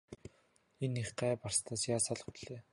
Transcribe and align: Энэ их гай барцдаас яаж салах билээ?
Энэ 0.83 0.97
их 1.03 1.09
гай 1.21 1.33
барцдаас 1.43 1.81
яаж 1.93 2.03
салах 2.05 2.27
билээ? 2.35 2.61